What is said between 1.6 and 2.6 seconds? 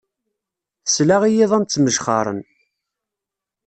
ttmejxaren.